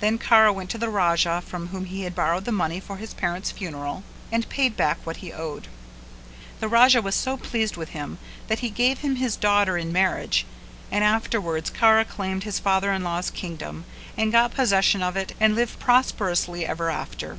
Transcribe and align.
Then 0.00 0.16
Kara 0.16 0.50
went 0.50 0.70
to 0.70 0.78
the 0.78 0.88
Raja 0.88 1.42
from 1.44 1.66
whom 1.66 1.84
he 1.84 2.04
had 2.04 2.14
borrowed 2.14 2.46
the 2.46 2.52
money 2.52 2.80
for 2.80 2.96
his 2.96 3.12
parents' 3.12 3.50
funerals 3.52 4.02
and 4.32 4.48
paid 4.48 4.78
back 4.78 4.96
what 5.04 5.18
he 5.18 5.30
owed. 5.30 5.68
The 6.60 6.68
Raja 6.70 7.02
was 7.02 7.14
so 7.14 7.36
pleased 7.36 7.76
with 7.76 7.90
him 7.90 8.16
that 8.46 8.60
he 8.60 8.70
gave 8.70 9.00
him 9.00 9.16
his 9.16 9.36
daughter 9.36 9.76
in 9.76 9.92
marriage 9.92 10.46
and 10.90 11.04
afterwards 11.04 11.68
Kara 11.68 12.06
claimed 12.06 12.44
his 12.44 12.58
father 12.58 12.90
in 12.94 13.04
law's 13.04 13.30
kingdom 13.30 13.84
and 14.16 14.32
got 14.32 14.54
possession 14.54 15.02
of 15.02 15.18
it 15.18 15.34
and 15.38 15.54
lived 15.54 15.78
prosperously 15.78 16.64
ever 16.64 16.88
after. 16.88 17.36